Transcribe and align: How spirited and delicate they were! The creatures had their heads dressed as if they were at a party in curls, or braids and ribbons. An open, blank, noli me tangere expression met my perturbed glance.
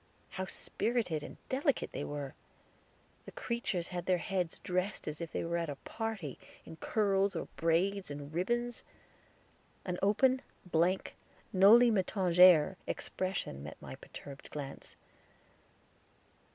How 0.29 0.47
spirited 0.47 1.21
and 1.21 1.37
delicate 1.47 1.91
they 1.91 2.03
were! 2.03 2.33
The 3.25 3.31
creatures 3.31 3.89
had 3.89 4.07
their 4.07 4.17
heads 4.17 4.57
dressed 4.57 5.07
as 5.07 5.21
if 5.21 5.31
they 5.31 5.43
were 5.45 5.57
at 5.57 5.69
a 5.69 5.75
party 5.75 6.39
in 6.65 6.77
curls, 6.77 7.35
or 7.35 7.47
braids 7.55 8.09
and 8.09 8.33
ribbons. 8.33 8.81
An 9.85 9.99
open, 10.01 10.41
blank, 10.65 11.15
noli 11.53 11.91
me 11.91 12.01
tangere 12.01 12.77
expression 12.87 13.61
met 13.61 13.79
my 13.79 13.93
perturbed 13.93 14.49
glance. 14.49 14.95